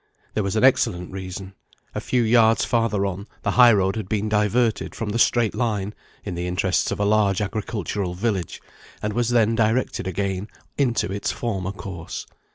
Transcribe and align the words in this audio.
There 0.33 0.41
was 0.41 0.55
an 0.55 0.63
excellent 0.63 1.11
reason. 1.11 1.53
A 1.93 2.01
few 2.01 2.23
yards 2.23 2.65
farther 2.65 3.05
on, 3.05 3.27
the 3.43 3.51
high 3.51 3.71
road 3.71 3.95
had 3.95 4.09
been 4.09 4.29
diverted 4.29 4.95
from 4.95 5.09
the 5.09 5.19
straight 5.19 5.53
line 5.53 5.93
(in 6.25 6.33
the 6.33 6.47
interest 6.47 6.89
of 6.89 6.99
a 6.99 7.05
large 7.05 7.39
agricultural 7.39 8.15
village), 8.15 8.63
and 9.03 9.13
was 9.13 9.29
then 9.29 9.53
directed 9.53 10.07
again 10.07 10.47
into 10.75 11.11
its 11.11 11.31
former 11.31 11.71
course. 11.71 12.25